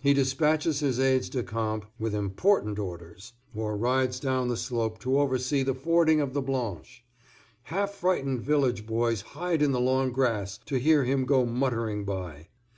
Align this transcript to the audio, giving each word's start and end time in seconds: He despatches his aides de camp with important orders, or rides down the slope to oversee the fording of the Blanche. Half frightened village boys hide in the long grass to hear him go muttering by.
He 0.00 0.14
despatches 0.14 0.80
his 0.80 0.98
aides 0.98 1.28
de 1.28 1.44
camp 1.44 1.86
with 1.96 2.12
important 2.12 2.76
orders, 2.76 3.34
or 3.54 3.76
rides 3.76 4.18
down 4.18 4.48
the 4.48 4.56
slope 4.56 4.98
to 4.98 5.20
oversee 5.20 5.62
the 5.62 5.74
fording 5.76 6.20
of 6.20 6.32
the 6.32 6.42
Blanche. 6.42 7.04
Half 7.62 7.92
frightened 7.92 8.40
village 8.42 8.84
boys 8.84 9.20
hide 9.20 9.62
in 9.62 9.70
the 9.70 9.78
long 9.78 10.10
grass 10.10 10.58
to 10.66 10.80
hear 10.80 11.04
him 11.04 11.24
go 11.24 11.46
muttering 11.46 12.04
by. 12.04 12.48